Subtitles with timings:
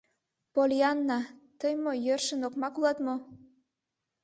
[0.53, 1.19] —Поллианна,
[1.59, 3.15] тый мо, йӧршын окмакак улат мо?